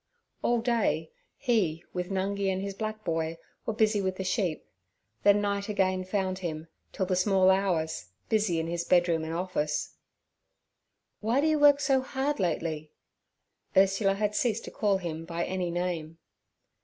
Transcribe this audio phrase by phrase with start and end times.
[0.41, 4.65] All day he, with Nungi and his black boy, were busy with the sheep;
[5.21, 9.97] then night again found him, till the small hours, busy in his bedroom and office.
[11.19, 12.89] 'Why do you work so hard lately?'
[13.77, 16.17] Ursula had ceased to call him by any name.